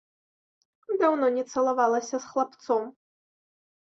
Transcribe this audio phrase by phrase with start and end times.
[1.01, 2.83] Даўно не цалавалася з хлапцом.